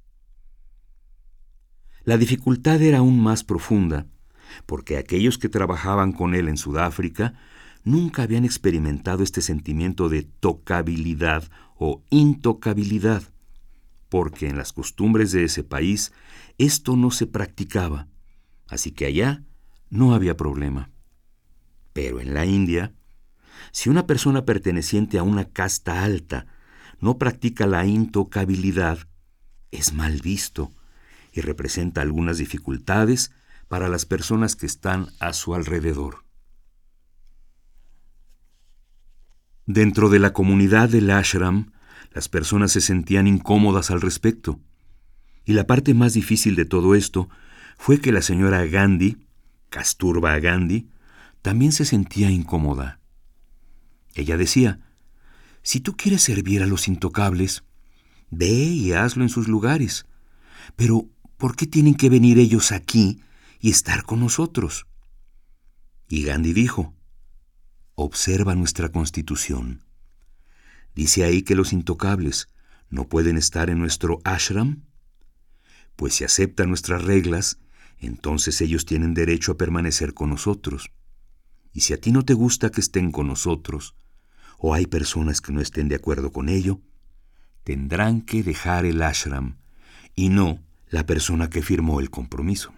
La 2.04 2.16
dificultad 2.16 2.80
era 2.82 2.98
aún 2.98 3.20
más 3.20 3.44
profunda, 3.44 4.06
porque 4.66 4.96
aquellos 4.96 5.38
que 5.38 5.48
trabajaban 5.48 6.12
con 6.12 6.34
él 6.34 6.48
en 6.48 6.56
Sudáfrica 6.56 7.34
nunca 7.84 8.22
habían 8.22 8.44
experimentado 8.44 9.22
este 9.22 9.42
sentimiento 9.42 10.08
de 10.08 10.22
tocabilidad 10.22 11.44
o 11.76 12.02
intocabilidad, 12.10 13.22
porque 14.08 14.48
en 14.48 14.56
las 14.56 14.72
costumbres 14.72 15.32
de 15.32 15.44
ese 15.44 15.64
país 15.64 16.12
esto 16.56 16.96
no 16.96 17.10
se 17.10 17.26
practicaba, 17.26 18.08
así 18.68 18.92
que 18.92 19.06
allá 19.06 19.44
no 19.90 20.14
había 20.14 20.36
problema. 20.36 20.90
Pero 21.92 22.20
en 22.20 22.34
la 22.34 22.44
India, 22.44 22.94
si 23.72 23.90
una 23.90 24.06
persona 24.06 24.44
perteneciente 24.44 25.18
a 25.18 25.22
una 25.22 25.46
casta 25.46 26.04
alta 26.04 26.46
no 27.00 27.18
practica 27.18 27.66
la 27.66 27.86
intocabilidad, 27.86 28.98
es 29.70 29.92
mal 29.92 30.20
visto 30.20 30.72
y 31.32 31.40
representa 31.40 32.00
algunas 32.00 32.38
dificultades 32.38 33.32
para 33.68 33.88
las 33.88 34.06
personas 34.06 34.56
que 34.56 34.66
están 34.66 35.08
a 35.20 35.32
su 35.32 35.54
alrededor. 35.54 36.24
Dentro 39.66 40.08
de 40.08 40.18
la 40.18 40.32
comunidad 40.32 40.88
del 40.88 41.10
ashram, 41.10 41.72
las 42.12 42.28
personas 42.28 42.72
se 42.72 42.80
sentían 42.80 43.26
incómodas 43.26 43.90
al 43.90 44.00
respecto. 44.00 44.60
Y 45.44 45.52
la 45.52 45.66
parte 45.66 45.94
más 45.94 46.14
difícil 46.14 46.56
de 46.56 46.64
todo 46.64 46.94
esto 46.94 47.28
fue 47.76 48.00
que 48.00 48.12
la 48.12 48.22
señora 48.22 48.64
Gandhi, 48.66 49.18
Casturba 49.70 50.38
Gandhi, 50.38 50.88
también 51.42 51.72
se 51.72 51.84
sentía 51.84 52.30
incómoda. 52.30 53.00
Ella 54.14 54.36
decía, 54.36 54.80
si 55.62 55.80
tú 55.80 55.96
quieres 55.96 56.22
servir 56.22 56.62
a 56.62 56.66
los 56.66 56.88
intocables, 56.88 57.62
ve 58.30 58.48
y 58.48 58.92
hazlo 58.92 59.22
en 59.22 59.28
sus 59.28 59.48
lugares. 59.48 60.06
Pero, 60.76 61.08
¿por 61.36 61.56
qué 61.56 61.66
tienen 61.66 61.94
que 61.94 62.10
venir 62.10 62.38
ellos 62.38 62.72
aquí 62.72 63.22
y 63.60 63.70
estar 63.70 64.04
con 64.04 64.20
nosotros? 64.20 64.86
Y 66.08 66.22
Gandhi 66.24 66.52
dijo, 66.52 66.94
observa 67.94 68.54
nuestra 68.54 68.90
constitución. 68.90 69.82
Dice 70.98 71.22
ahí 71.22 71.42
que 71.42 71.54
los 71.54 71.72
intocables 71.72 72.48
no 72.90 73.08
pueden 73.08 73.36
estar 73.36 73.70
en 73.70 73.78
nuestro 73.78 74.20
ashram. 74.24 74.82
Pues 75.94 76.14
si 76.14 76.24
aceptan 76.24 76.70
nuestras 76.70 77.04
reglas, 77.04 77.60
entonces 78.00 78.60
ellos 78.62 78.84
tienen 78.84 79.14
derecho 79.14 79.52
a 79.52 79.56
permanecer 79.56 80.12
con 80.12 80.30
nosotros. 80.30 80.90
Y 81.72 81.82
si 81.82 81.92
a 81.92 82.00
ti 82.00 82.10
no 82.10 82.24
te 82.24 82.34
gusta 82.34 82.70
que 82.70 82.80
estén 82.80 83.12
con 83.12 83.28
nosotros, 83.28 83.94
o 84.58 84.74
hay 84.74 84.86
personas 84.86 85.40
que 85.40 85.52
no 85.52 85.60
estén 85.60 85.86
de 85.86 85.94
acuerdo 85.94 86.32
con 86.32 86.48
ello, 86.48 86.80
tendrán 87.62 88.20
que 88.20 88.42
dejar 88.42 88.84
el 88.84 89.00
ashram 89.00 89.58
y 90.16 90.30
no 90.30 90.64
la 90.88 91.06
persona 91.06 91.48
que 91.48 91.62
firmó 91.62 92.00
el 92.00 92.10
compromiso. 92.10 92.74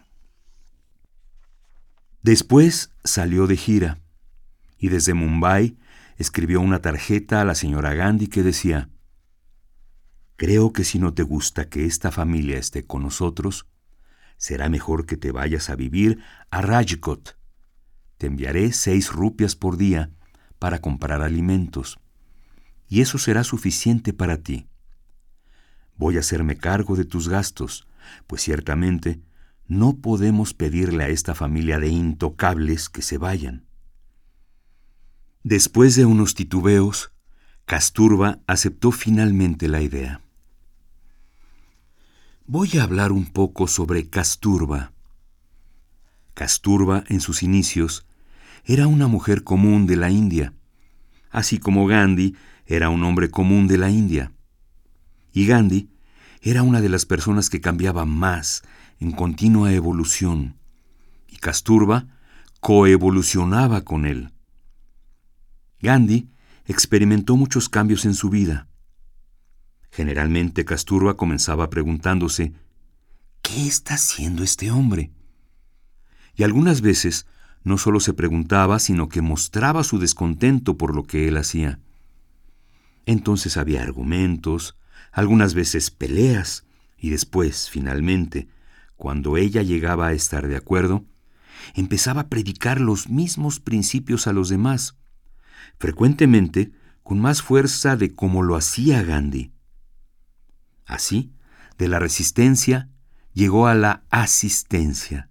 Después 2.20 2.90
salió 3.02 3.46
de 3.46 3.56
gira 3.56 3.98
y 4.76 4.88
desde 4.88 5.14
Mumbai 5.14 5.78
escribió 6.20 6.60
una 6.60 6.82
tarjeta 6.82 7.40
a 7.40 7.46
la 7.46 7.54
señora 7.54 7.94
Gandhi 7.94 8.26
que 8.26 8.42
decía, 8.42 8.90
Creo 10.36 10.70
que 10.74 10.84
si 10.84 10.98
no 10.98 11.14
te 11.14 11.22
gusta 11.22 11.70
que 11.70 11.86
esta 11.86 12.10
familia 12.10 12.58
esté 12.58 12.86
con 12.86 13.02
nosotros, 13.02 13.66
será 14.36 14.68
mejor 14.68 15.06
que 15.06 15.16
te 15.16 15.32
vayas 15.32 15.70
a 15.70 15.76
vivir 15.76 16.22
a 16.50 16.60
Rajkot. 16.60 17.38
Te 18.18 18.26
enviaré 18.26 18.72
seis 18.72 19.10
rupias 19.10 19.56
por 19.56 19.78
día 19.78 20.10
para 20.58 20.82
comprar 20.82 21.22
alimentos, 21.22 21.98
y 22.86 23.00
eso 23.00 23.16
será 23.16 23.42
suficiente 23.42 24.12
para 24.12 24.42
ti. 24.42 24.68
Voy 25.96 26.18
a 26.18 26.20
hacerme 26.20 26.58
cargo 26.58 26.96
de 26.96 27.06
tus 27.06 27.30
gastos, 27.30 27.88
pues 28.26 28.42
ciertamente 28.42 29.22
no 29.68 29.96
podemos 29.96 30.52
pedirle 30.52 31.04
a 31.04 31.08
esta 31.08 31.34
familia 31.34 31.78
de 31.78 31.88
intocables 31.88 32.90
que 32.90 33.00
se 33.00 33.16
vayan. 33.16 33.69
Después 35.42 35.96
de 35.96 36.04
unos 36.04 36.34
titubeos, 36.34 37.12
Casturba 37.64 38.40
aceptó 38.46 38.92
finalmente 38.92 39.68
la 39.68 39.80
idea. 39.80 40.20
Voy 42.46 42.76
a 42.76 42.82
hablar 42.82 43.10
un 43.10 43.24
poco 43.24 43.66
sobre 43.66 44.10
Casturba. 44.10 44.92
Casturba, 46.34 47.04
en 47.08 47.20
sus 47.20 47.42
inicios, 47.42 48.04
era 48.66 48.86
una 48.86 49.06
mujer 49.06 49.42
común 49.42 49.86
de 49.86 49.96
la 49.96 50.10
India, 50.10 50.52
así 51.30 51.58
como 51.58 51.86
Gandhi 51.86 52.36
era 52.66 52.90
un 52.90 53.02
hombre 53.02 53.30
común 53.30 53.66
de 53.66 53.78
la 53.78 53.88
India. 53.88 54.32
Y 55.32 55.46
Gandhi 55.46 55.88
era 56.42 56.62
una 56.62 56.82
de 56.82 56.90
las 56.90 57.06
personas 57.06 57.48
que 57.48 57.62
cambiaba 57.62 58.04
más 58.04 58.62
en 58.98 59.12
continua 59.12 59.72
evolución, 59.72 60.56
y 61.28 61.36
Casturba 61.36 62.08
coevolucionaba 62.60 63.84
con 63.84 64.04
él. 64.04 64.32
Gandhi 65.80 66.28
experimentó 66.66 67.36
muchos 67.36 67.68
cambios 67.68 68.04
en 68.04 68.14
su 68.14 68.30
vida. 68.30 68.68
Generalmente 69.90 70.64
Casturba 70.64 71.16
comenzaba 71.16 71.68
preguntándose, 71.70 72.52
¿qué 73.42 73.66
está 73.66 73.94
haciendo 73.94 74.44
este 74.44 74.70
hombre? 74.70 75.10
Y 76.36 76.44
algunas 76.44 76.80
veces 76.80 77.26
no 77.64 77.76
solo 77.76 78.00
se 78.00 78.14
preguntaba, 78.14 78.78
sino 78.78 79.08
que 79.08 79.20
mostraba 79.20 79.84
su 79.84 79.98
descontento 79.98 80.76
por 80.76 80.94
lo 80.94 81.02
que 81.02 81.28
él 81.28 81.36
hacía. 81.36 81.80
Entonces 83.04 83.56
había 83.56 83.82
argumentos, 83.82 84.76
algunas 85.12 85.54
veces 85.54 85.90
peleas, 85.90 86.64
y 86.96 87.10
después, 87.10 87.68
finalmente, 87.70 88.48
cuando 88.96 89.36
ella 89.36 89.62
llegaba 89.62 90.08
a 90.08 90.12
estar 90.12 90.46
de 90.46 90.56
acuerdo, 90.56 91.04
empezaba 91.74 92.22
a 92.22 92.28
predicar 92.28 92.80
los 92.80 93.08
mismos 93.08 93.58
principios 93.58 94.26
a 94.26 94.32
los 94.32 94.48
demás, 94.48 94.96
frecuentemente 95.78 96.72
con 97.02 97.20
más 97.20 97.42
fuerza 97.42 97.96
de 97.96 98.14
como 98.14 98.42
lo 98.42 98.56
hacía 98.56 99.02
Gandhi. 99.02 99.52
Así, 100.86 101.32
de 101.78 101.88
la 101.88 101.98
resistencia 101.98 102.88
llegó 103.32 103.66
a 103.66 103.74
la 103.74 104.04
asistencia. 104.10 105.30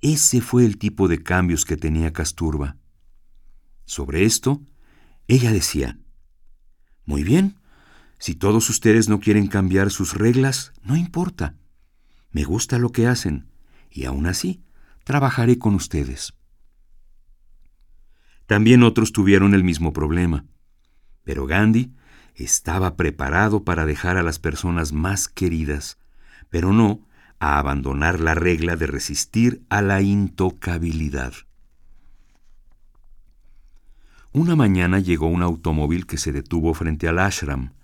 Ese 0.00 0.40
fue 0.40 0.64
el 0.64 0.78
tipo 0.78 1.08
de 1.08 1.22
cambios 1.22 1.64
que 1.64 1.76
tenía 1.76 2.12
Casturba. 2.12 2.76
Sobre 3.84 4.24
esto, 4.24 4.62
ella 5.28 5.52
decía, 5.52 5.98
Muy 7.04 7.22
bien, 7.22 7.60
si 8.18 8.34
todos 8.34 8.68
ustedes 8.70 9.08
no 9.08 9.20
quieren 9.20 9.46
cambiar 9.46 9.90
sus 9.90 10.14
reglas, 10.14 10.72
no 10.82 10.96
importa. 10.96 11.54
Me 12.32 12.44
gusta 12.44 12.78
lo 12.78 12.92
que 12.92 13.06
hacen, 13.06 13.48
y 13.90 14.04
aún 14.04 14.26
así, 14.26 14.62
trabajaré 15.04 15.58
con 15.58 15.74
ustedes. 15.74 16.34
También 18.50 18.82
otros 18.82 19.12
tuvieron 19.12 19.54
el 19.54 19.62
mismo 19.62 19.92
problema, 19.92 20.44
pero 21.22 21.46
Gandhi 21.46 21.92
estaba 22.34 22.96
preparado 22.96 23.62
para 23.62 23.86
dejar 23.86 24.16
a 24.16 24.24
las 24.24 24.40
personas 24.40 24.92
más 24.92 25.28
queridas, 25.28 25.98
pero 26.48 26.72
no 26.72 27.06
a 27.38 27.60
abandonar 27.60 28.18
la 28.18 28.34
regla 28.34 28.74
de 28.74 28.88
resistir 28.88 29.62
a 29.68 29.82
la 29.82 30.02
intocabilidad. 30.02 31.32
Una 34.32 34.56
mañana 34.56 34.98
llegó 34.98 35.28
un 35.28 35.44
automóvil 35.44 36.06
que 36.06 36.18
se 36.18 36.32
detuvo 36.32 36.74
frente 36.74 37.06
al 37.06 37.20
ashram. 37.20 37.74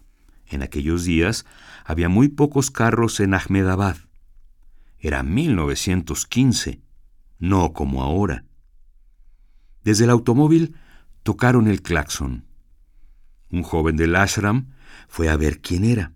En 0.48 0.64
aquellos 0.64 1.04
días 1.04 1.46
había 1.84 2.08
muy 2.08 2.26
pocos 2.26 2.72
carros 2.72 3.20
en 3.20 3.34
Ahmedabad. 3.34 3.98
Era 4.98 5.22
1915, 5.22 6.80
no 7.38 7.72
como 7.72 8.02
ahora. 8.02 8.45
Desde 9.86 10.02
el 10.02 10.10
automóvil 10.10 10.74
tocaron 11.22 11.68
el 11.68 11.80
claxon. 11.80 12.44
Un 13.52 13.62
joven 13.62 13.94
del 13.94 14.16
ashram 14.16 14.72
fue 15.06 15.28
a 15.28 15.36
ver 15.36 15.60
quién 15.60 15.84
era. 15.84 16.12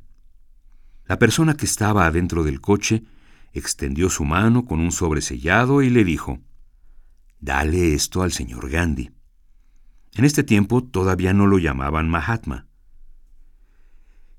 La 1.07 1.21
persona 1.21 1.55
que 1.55 1.67
estaba 1.67 2.05
adentro 2.05 2.43
del 2.43 2.61
coche 2.61 3.05
extendió 3.53 4.11
su 4.11 4.25
mano 4.25 4.65
con 4.65 4.81
un 4.81 4.91
sobresellado 4.91 5.83
y 5.83 5.91
le 5.91 6.03
dijo, 6.03 6.41
Dale 7.39 7.95
esto 7.95 8.23
al 8.23 8.33
señor 8.33 8.69
Gandhi. 8.71 9.12
En 10.15 10.25
este 10.25 10.43
tiempo 10.43 10.83
todavía 10.83 11.33
no 11.33 11.47
lo 11.47 11.59
llamaban 11.59 12.09
Mahatma. 12.09 12.67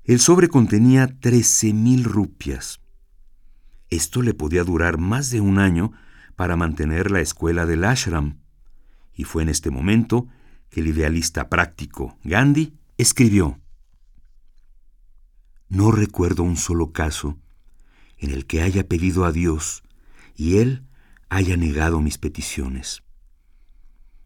El 0.04 0.20
sobre 0.20 0.48
contenía 0.48 1.06
trece 1.20 1.72
mil 1.72 2.04
rupias. 2.04 2.82
Esto 3.88 4.20
le 4.20 4.34
podía 4.34 4.62
durar 4.62 4.98
más 4.98 5.30
de 5.30 5.40
un 5.40 5.58
año 5.58 5.92
para 6.36 6.54
mantener 6.56 7.10
la 7.10 7.20
escuela 7.20 7.64
del 7.64 7.84
ashram, 7.84 8.41
y 9.14 9.24
fue 9.24 9.42
en 9.42 9.48
este 9.48 9.70
momento 9.70 10.28
que 10.70 10.80
el 10.80 10.88
idealista 10.88 11.48
práctico 11.48 12.16
Gandhi 12.24 12.74
escribió, 12.98 13.60
No 15.68 15.90
recuerdo 15.90 16.42
un 16.42 16.56
solo 16.56 16.92
caso 16.92 17.38
en 18.18 18.30
el 18.30 18.46
que 18.46 18.62
haya 18.62 18.86
pedido 18.86 19.24
a 19.24 19.32
Dios 19.32 19.82
y 20.36 20.58
Él 20.58 20.84
haya 21.28 21.56
negado 21.56 22.00
mis 22.00 22.18
peticiones. 22.18 23.02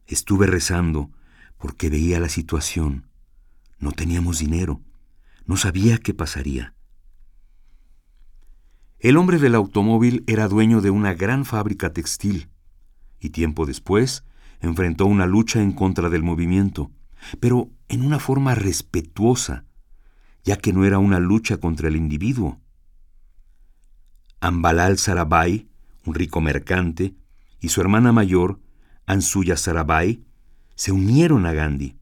Estuve 0.07 0.47
rezando 0.47 1.11
porque 1.59 1.88
veía 1.88 2.21
la 2.21 2.28
situación. 2.28 3.09
No 3.78 3.93
teníamos 3.93 4.38
dinero. 4.38 4.81
No 5.47 5.57
sabía 5.57 5.99
qué 5.99 6.14
pasaría. 6.14 6.75
El 8.99 9.16
hombre 9.16 9.38
del 9.38 9.55
automóvil 9.55 10.25
era 10.26 10.49
dueño 10.49 10.81
de 10.81 10.90
una 10.90 11.14
gran 11.14 11.45
fábrica 11.45 11.93
textil 11.93 12.49
y 13.21 13.31
tiempo 13.31 13.66
después 13.66 14.25
enfrentó 14.61 15.07
una 15.07 15.27
lucha 15.27 15.61
en 15.61 15.73
contra 15.73 16.11
del 16.11 16.23
movimiento, 16.23 16.91
pero 17.41 17.71
en 17.89 18.05
una 18.05 18.19
forma 18.19 18.55
respetuosa, 18.55 19.65
ya 20.45 20.57
que 20.57 20.73
no 20.73 20.85
era 20.85 20.99
una 20.99 21.19
lucha 21.19 21.59
contra 21.59 21.89
el 21.89 21.97
individuo, 21.97 22.61
Ambalal 24.40 24.99
Sarabhai, 24.99 25.69
un 26.05 26.14
rico 26.14 26.40
mercante, 26.40 27.14
y 27.61 27.71
su 27.71 27.81
hermana 27.81 28.12
mayor, 28.12 28.61
Ansuya 29.07 29.57
Sarabhai, 29.57 30.25
se 30.75 30.92
unieron 30.92 31.47
a 31.47 31.53
Gandhi. 31.53 31.97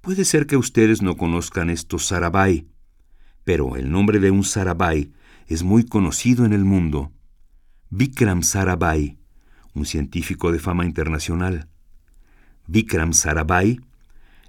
Puede 0.00 0.24
ser 0.24 0.46
que 0.46 0.56
ustedes 0.56 1.00
no 1.00 1.16
conozcan 1.16 1.70
estos 1.70 2.06
Sarabhai, 2.06 2.66
pero 3.44 3.76
el 3.76 3.90
nombre 3.90 4.18
de 4.18 4.30
un 4.30 4.44
Sarabhai 4.44 5.12
es 5.46 5.62
muy 5.62 5.84
conocido 5.84 6.44
en 6.44 6.52
el 6.52 6.64
mundo. 6.64 7.12
Vikram 7.90 8.42
Sarabhai, 8.42 9.18
un 9.74 9.86
científico 9.86 10.52
de 10.52 10.58
fama 10.58 10.84
internacional. 10.84 11.68
Vikram 12.66 13.12
Sarabhai 13.12 13.80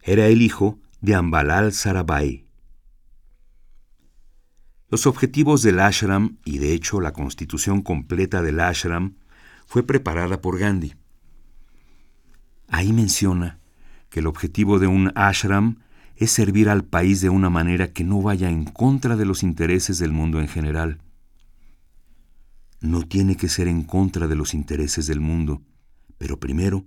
era 0.04 0.28
el 0.28 0.42
hijo 0.42 0.80
de 1.02 1.16
Ambalal 1.16 1.74
Sarabhai. 1.74 2.46
Los 4.90 5.08
objetivos 5.08 5.64
del 5.64 5.80
ashram, 5.80 6.38
y 6.46 6.60
de 6.60 6.74
hecho 6.74 7.02
la 7.02 7.14
constitución 7.14 7.82
completa 7.82 8.42
del 8.42 8.60
ashram, 8.60 9.16
fue 9.66 9.84
preparada 9.84 10.40
por 10.42 10.60
Gandhi. 10.60 10.94
Ahí 12.68 12.94
menciona 12.94 13.60
que 14.10 14.20
el 14.20 14.28
objetivo 14.28 14.78
de 14.78 14.88
un 14.88 15.12
ashram 15.16 15.78
es 16.16 16.32
servir 16.32 16.70
al 16.70 16.84
país 16.84 17.22
de 17.22 17.30
una 17.30 17.50
manera 17.50 17.92
que 17.92 18.04
no 18.04 18.22
vaya 18.22 18.50
en 18.50 18.66
contra 18.66 19.16
de 19.16 19.26
los 19.26 19.42
intereses 19.42 19.98
del 19.98 20.12
mundo 20.12 20.40
en 20.40 20.48
general. 20.48 21.00
No 22.84 23.04
tiene 23.04 23.38
que 23.38 23.48
ser 23.48 23.70
en 23.70 23.84
contra 23.84 24.28
de 24.28 24.36
los 24.36 24.54
intereses 24.54 25.08
del 25.08 25.22
mundo, 25.22 25.62
pero 26.18 26.38
primero 26.38 26.86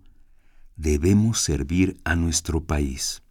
debemos 0.76 1.40
servir 1.40 1.98
a 2.04 2.14
nuestro 2.14 2.62
país. 2.64 3.22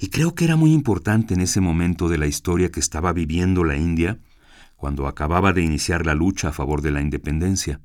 Y 0.00 0.08
creo 0.08 0.34
que 0.34 0.44
era 0.44 0.56
muy 0.56 0.72
importante 0.72 1.32
en 1.34 1.42
ese 1.42 1.60
momento 1.60 2.08
de 2.08 2.18
la 2.18 2.26
historia 2.26 2.72
que 2.72 2.80
estaba 2.80 3.12
viviendo 3.12 3.62
la 3.62 3.76
India, 3.76 4.18
cuando 4.74 5.06
acababa 5.06 5.52
de 5.52 5.62
iniciar 5.62 6.04
la 6.04 6.14
lucha 6.14 6.48
a 6.48 6.52
favor 6.52 6.82
de 6.82 6.90
la 6.90 7.00
independencia. 7.00 7.80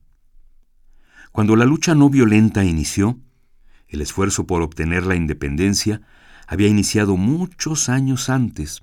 Cuando 1.31 1.55
la 1.55 1.65
lucha 1.65 1.93
no 1.93 2.09
violenta 2.09 2.65
inició, 2.65 3.19
el 3.87 4.01
esfuerzo 4.01 4.47
por 4.47 4.63
obtener 4.63 5.05
la 5.05 5.13
independencia 5.13 6.01
había 6.47 6.67
iniciado 6.67 7.17
muchos 7.17 7.87
años 7.87 8.31
antes. 8.31 8.81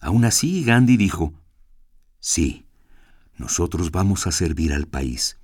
Aún 0.00 0.24
así, 0.24 0.64
Gandhi 0.64 0.96
dijo, 0.96 1.34
sí, 2.18 2.64
nosotros 3.36 3.90
vamos 3.90 4.26
a 4.26 4.32
servir 4.32 4.72
al 4.72 4.86
país, 4.86 5.38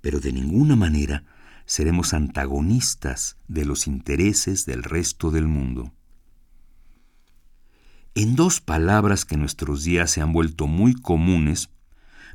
pero 0.00 0.20
de 0.20 0.32
ninguna 0.32 0.76
manera 0.76 1.24
seremos 1.64 2.14
antagonistas 2.14 3.36
de 3.46 3.64
los 3.64 3.86
intereses 3.86 4.66
del 4.66 4.82
resto 4.82 5.30
del 5.30 5.46
mundo. 5.46 5.92
En 8.16 8.34
dos 8.34 8.60
palabras 8.60 9.24
que 9.24 9.36
nuestros 9.36 9.84
días 9.84 10.10
se 10.10 10.20
han 10.20 10.32
vuelto 10.32 10.66
muy 10.66 10.94
comunes, 10.94 11.70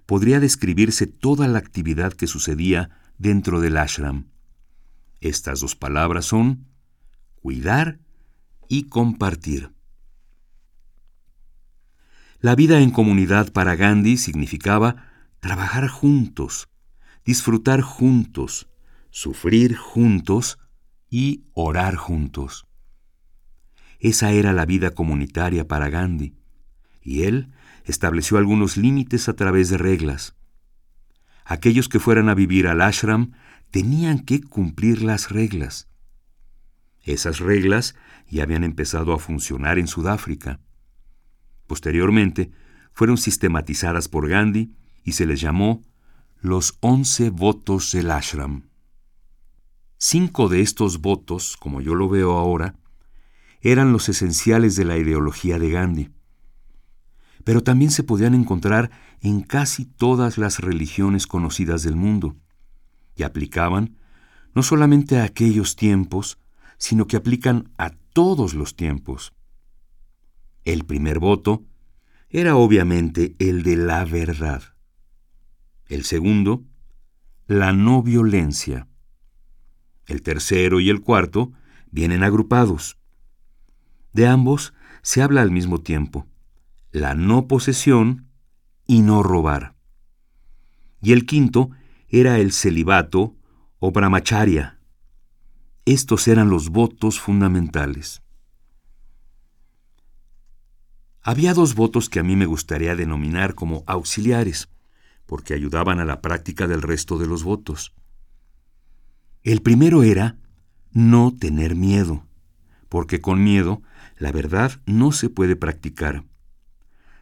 podría 0.06 0.40
describirse 0.40 1.06
toda 1.06 1.48
la 1.48 1.60
actividad 1.60 2.14
que 2.14 2.28
sucedía 2.28 2.92
dentro 3.18 3.60
del 3.60 3.78
ashram. 3.78 4.28
Estas 5.20 5.60
dos 5.60 5.76
palabras 5.76 6.26
son 6.26 6.66
cuidar 7.42 8.00
y 8.70 8.84
compartir. 8.84 9.75
La 12.46 12.54
vida 12.54 12.80
en 12.80 12.92
comunidad 12.92 13.52
para 13.52 13.76
Gandhi 13.76 14.18
significaba 14.18 15.08
trabajar 15.40 15.88
juntos, 15.88 16.70
disfrutar 17.26 17.82
juntos, 17.82 18.70
sufrir 19.10 19.76
juntos 19.76 20.60
y 21.10 21.46
orar 21.54 21.96
juntos. 21.96 22.68
Esa 24.00 24.30
era 24.32 24.54
la 24.54 24.68
vida 24.68 24.92
comunitaria 24.92 25.68
para 25.68 25.90
Gandhi, 25.90 26.36
y 27.02 27.24
él 27.24 27.52
estableció 27.84 28.38
algunos 28.38 28.78
límites 28.78 29.28
a 29.28 29.36
través 29.36 29.72
de 29.72 29.80
reglas. 29.80 30.36
Aquellos 31.46 31.90
que 31.90 32.00
fueran 32.00 32.30
a 32.30 32.36
vivir 32.36 32.68
al 32.68 32.84
ashram 32.84 33.32
tenían 33.72 34.20
que 34.20 34.44
cumplir 34.44 35.02
las 35.02 35.32
reglas. 35.32 35.88
Esas 37.02 37.40
reglas 37.40 37.96
ya 38.30 38.44
habían 38.44 38.64
empezado 38.64 39.14
a 39.14 39.18
funcionar 39.18 39.80
en 39.80 39.88
Sudáfrica. 39.88 40.60
Posteriormente, 41.68 42.52
fueron 42.94 43.18
sistematizadas 43.18 44.08
por 44.08 44.30
Gandhi 44.30 44.74
y 45.04 45.14
se 45.14 45.26
les 45.26 45.42
llamó 45.42 45.82
los 46.40 46.78
once 46.80 47.30
votos 47.30 47.92
del 47.92 48.12
ashram. 48.12 48.70
Cinco 49.98 50.50
de 50.50 50.62
estos 50.62 51.02
votos, 51.02 51.58
como 51.58 51.82
yo 51.82 51.96
lo 51.96 52.10
veo 52.10 52.38
ahora, 52.38 52.76
eran 53.62 53.92
los 53.92 54.10
esenciales 54.10 54.76
de 54.76 54.86
la 54.86 54.98
ideología 54.98 55.58
de 55.58 55.72
Gandhi. 55.72 56.10
Pero 57.44 57.64
también 57.64 57.92
se 57.92 58.04
podían 58.04 58.36
encontrar 58.36 58.92
en 59.22 59.42
casi 59.42 59.86
todas 59.86 60.38
las 60.38 60.60
religiones 60.60 61.26
conocidas 61.26 61.84
del 61.84 61.96
mundo, 61.96 62.36
y 63.16 63.24
aplicaban 63.24 63.98
no 64.54 64.64
solamente 64.64 65.20
a 65.20 65.24
aquellos 65.24 65.76
tiempos, 65.76 66.38
sino 66.78 67.08
que 67.08 67.18
aplican 67.18 67.72
a 67.78 67.92
todos 68.14 68.54
los 68.54 68.76
tiempos. 68.76 69.34
El 70.66 70.84
primer 70.84 71.20
voto 71.20 71.64
era 72.30 72.56
obviamente 72.56 73.36
el 73.38 73.62
de 73.62 73.78
la 73.78 74.04
verdad. 74.04 74.64
El 75.88 76.04
segundo, 76.04 76.66
la 77.46 77.72
no 77.72 78.02
violencia. 78.02 78.88
El 80.08 80.24
tercero 80.24 80.80
y 80.80 80.90
el 80.90 81.02
cuarto 81.02 81.54
vienen 81.92 82.24
agrupados. 82.24 82.98
De 84.12 84.26
ambos 84.26 84.74
se 85.04 85.22
habla 85.22 85.44
al 85.44 85.52
mismo 85.52 85.82
tiempo, 85.82 86.28
la 86.92 87.14
no 87.14 87.48
posesión 87.48 88.28
y 88.88 89.02
no 89.02 89.22
robar. 89.22 89.76
Y 91.00 91.14
el 91.14 91.28
quinto 91.28 91.70
era 92.10 92.40
el 92.40 92.52
celibato 92.52 93.36
o 93.78 93.92
brahmacharya. 93.92 94.80
Estos 95.86 96.28
eran 96.28 96.50
los 96.50 96.70
votos 96.70 97.20
fundamentales. 97.20 98.25
Había 101.28 101.56
dos 101.56 101.74
votos 101.74 102.08
que 102.08 102.20
a 102.20 102.24
mí 102.24 102.36
me 102.36 102.46
gustaría 102.46 102.96
denominar 102.96 103.56
como 103.56 103.84
auxiliares, 103.88 104.70
porque 105.26 105.56
ayudaban 105.56 106.00
a 106.00 106.06
la 106.06 106.22
práctica 106.22 106.68
del 106.68 106.84
resto 106.84 107.18
de 107.18 107.26
los 107.26 107.44
votos. 107.44 107.96
El 109.42 109.64
primero 109.64 110.04
era 110.04 110.38
no 110.92 111.36
tener 111.36 111.76
miedo, 111.76 112.28
porque 112.90 113.22
con 113.22 113.44
miedo 113.44 113.82
la 114.20 114.32
verdad 114.32 114.80
no 114.86 115.12
se 115.12 115.30
puede 115.32 115.56
practicar. 115.56 116.26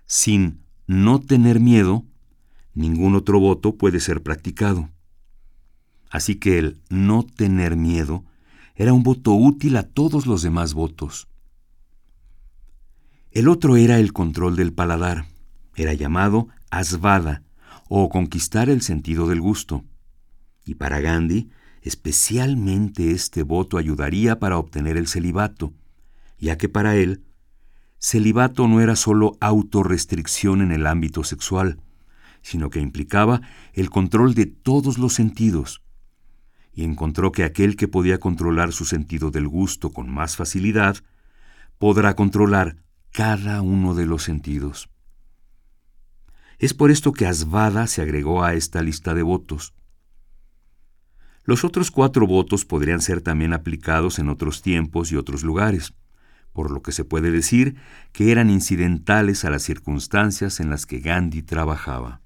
Sin 0.06 0.66
no 0.86 1.22
tener 1.22 1.62
miedo, 1.62 2.04
ningún 2.74 3.16
otro 3.16 3.40
voto 3.40 3.78
puede 3.78 4.02
ser 4.02 4.22
practicado. 4.22 4.90
Así 6.10 6.36
que 6.36 6.60
el 6.60 6.82
no 6.90 7.24
tener 7.24 7.78
miedo 7.78 8.26
era 8.76 8.92
un 8.92 9.04
voto 9.04 9.32
útil 9.32 9.78
a 9.78 9.84
todos 9.84 10.28
los 10.28 10.42
demás 10.42 10.74
votos. 10.74 11.30
El 13.34 13.48
otro 13.48 13.78
era 13.78 13.98
el 13.98 14.14
control 14.14 14.56
del 14.56 14.74
paladar. 14.74 15.26
Era 15.76 15.94
llamado 15.94 16.50
asvada, 16.70 17.42
o 17.90 18.08
conquistar 18.08 18.70
el 18.70 18.84
sentido 18.84 19.28
del 19.28 19.42
gusto. 19.42 19.84
Y 20.66 20.76
para 20.76 21.02
Gandhi, 21.02 21.50
especialmente 21.82 23.10
este 23.10 23.42
voto 23.42 23.80
ayudaría 23.80 24.38
para 24.38 24.60
obtener 24.60 24.98
el 24.98 25.08
celibato, 25.08 25.74
ya 26.38 26.60
que 26.60 26.70
para 26.70 26.96
él, 26.96 27.24
celibato 27.98 28.68
no 28.68 28.82
era 28.82 28.96
solo 28.96 29.36
autorrestricción 29.40 30.62
en 30.62 30.72
el 30.72 30.86
ámbito 30.86 31.24
sexual, 31.24 31.80
sino 32.44 32.70
que 32.70 32.82
implicaba 32.82 33.42
el 33.74 33.90
control 33.90 34.36
de 34.36 34.46
todos 34.46 35.00
los 35.00 35.16
sentidos, 35.16 35.82
y 36.72 36.84
encontró 36.84 37.32
que 37.32 37.44
aquel 37.44 37.78
que 37.78 37.88
podía 37.88 38.20
controlar 38.20 38.74
su 38.74 38.86
sentido 38.86 39.32
del 39.32 39.48
gusto 39.48 39.92
con 39.92 40.08
más 40.08 40.36
facilidad, 40.36 40.98
podrá 41.80 42.16
controlar 42.16 42.83
cada 43.14 43.62
uno 43.62 43.94
de 43.94 44.08
los 44.08 44.24
sentidos. 44.24 44.90
Es 46.58 46.74
por 46.74 46.90
esto 46.90 47.14
que 47.14 47.28
Asvada 47.28 47.86
se 47.86 48.02
agregó 48.02 48.44
a 48.44 48.56
esta 48.56 48.82
lista 48.82 49.14
de 49.14 49.22
votos. 49.22 49.76
Los 51.44 51.64
otros 51.64 51.92
cuatro 51.92 52.26
votos 52.26 52.66
podrían 52.66 53.02
ser 53.02 53.22
también 53.22 53.54
aplicados 53.54 54.18
en 54.18 54.30
otros 54.30 54.64
tiempos 54.64 55.12
y 55.12 55.16
otros 55.16 55.44
lugares, 55.44 55.94
por 56.54 56.72
lo 56.72 56.82
que 56.82 56.92
se 56.92 57.06
puede 57.06 57.30
decir 57.30 57.76
que 58.14 58.32
eran 58.32 58.50
incidentales 58.50 59.46
a 59.46 59.52
las 59.52 59.62
circunstancias 59.62 60.60
en 60.60 60.72
las 60.72 60.88
que 60.88 61.00
Gandhi 61.00 61.44
trabajaba. 61.44 62.22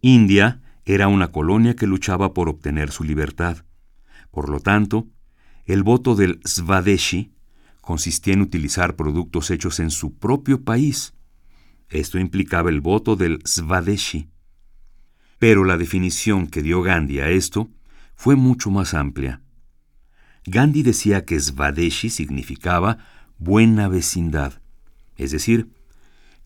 India 0.00 0.62
era 0.84 1.08
una 1.08 1.32
colonia 1.32 1.74
que 1.74 1.88
luchaba 1.88 2.34
por 2.34 2.48
obtener 2.48 2.92
su 2.92 3.02
libertad. 3.02 3.64
Por 4.30 4.48
lo 4.48 4.60
tanto, 4.60 5.08
el 5.64 5.82
voto 5.82 6.14
del 6.14 6.40
Svadeshi 6.44 7.35
consistía 7.86 8.34
en 8.34 8.42
utilizar 8.42 8.96
productos 8.96 9.52
hechos 9.52 9.78
en 9.78 9.92
su 9.92 10.12
propio 10.18 10.64
país. 10.64 11.14
Esto 11.88 12.18
implicaba 12.18 12.68
el 12.68 12.80
voto 12.80 13.14
del 13.14 13.38
Svadeshi. 13.44 14.28
Pero 15.38 15.62
la 15.62 15.76
definición 15.76 16.48
que 16.48 16.62
dio 16.62 16.82
Gandhi 16.82 17.20
a 17.20 17.30
esto 17.30 17.70
fue 18.16 18.34
mucho 18.34 18.72
más 18.72 18.92
amplia. 18.92 19.40
Gandhi 20.46 20.82
decía 20.82 21.24
que 21.24 21.38
Svadeshi 21.38 22.10
significaba 22.10 22.98
buena 23.38 23.86
vecindad, 23.86 24.60
es 25.16 25.30
decir, 25.30 25.68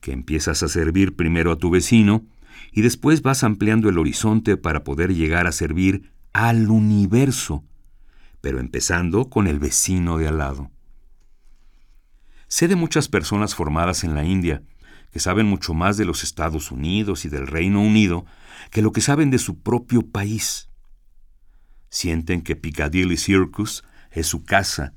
que 0.00 0.12
empiezas 0.12 0.62
a 0.62 0.68
servir 0.68 1.16
primero 1.16 1.53
a 1.53 1.57
tu 1.57 1.70
vecino 1.70 2.26
y 2.70 2.83
después 2.83 3.22
vas 3.22 3.44
ampliando 3.44 3.88
el 3.88 3.96
horizonte 3.96 4.59
para 4.59 4.85
poder 4.85 5.14
llegar 5.14 5.46
a 5.46 5.53
servir 5.53 6.12
al 6.35 6.68
universo, 6.68 7.64
pero 8.42 8.61
empezando 8.61 9.31
con 9.31 9.46
el 9.46 9.59
vecino 9.59 10.18
de 10.18 10.29
al 10.29 10.37
lado. 10.37 10.70
Sé 12.50 12.66
de 12.66 12.74
muchas 12.74 13.06
personas 13.06 13.54
formadas 13.54 14.02
en 14.02 14.16
la 14.16 14.24
India 14.24 14.64
que 15.12 15.20
saben 15.20 15.46
mucho 15.46 15.72
más 15.72 15.96
de 15.96 16.04
los 16.04 16.24
Estados 16.24 16.72
Unidos 16.72 17.24
y 17.24 17.28
del 17.28 17.46
Reino 17.46 17.80
Unido 17.80 18.26
que 18.72 18.82
lo 18.82 18.90
que 18.90 19.00
saben 19.00 19.30
de 19.30 19.38
su 19.38 19.60
propio 19.60 20.02
país. 20.02 20.68
Sienten 21.90 22.42
que 22.42 22.56
Piccadilly 22.56 23.16
Circus 23.16 23.84
es 24.10 24.26
su 24.26 24.44
casa 24.44 24.94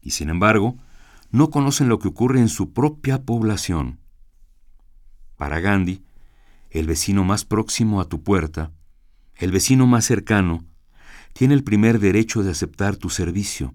y 0.00 0.12
sin 0.12 0.30
embargo 0.30 0.78
no 1.30 1.50
conocen 1.50 1.90
lo 1.90 1.98
que 1.98 2.08
ocurre 2.08 2.40
en 2.40 2.48
su 2.48 2.72
propia 2.72 3.22
población. 3.22 4.00
Para 5.36 5.60
Gandhi, 5.60 6.02
el 6.70 6.86
vecino 6.86 7.24
más 7.24 7.44
próximo 7.44 8.00
a 8.00 8.08
tu 8.08 8.22
puerta, 8.22 8.72
el 9.34 9.52
vecino 9.52 9.86
más 9.86 10.06
cercano, 10.06 10.64
tiene 11.34 11.52
el 11.52 11.62
primer 11.62 11.98
derecho 11.98 12.42
de 12.42 12.52
aceptar 12.52 12.96
tu 12.96 13.10
servicio, 13.10 13.74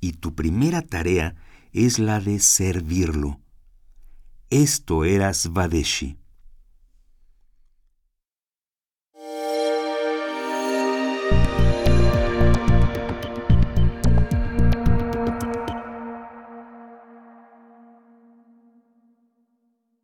y 0.00 0.12
tu 0.12 0.36
primera 0.36 0.82
tarea 0.82 1.34
es 1.72 1.98
la 1.98 2.20
de 2.20 2.40
servirlo. 2.40 3.40
Esto 4.50 5.04
era 5.04 5.32
Svadeshi. 5.32 6.18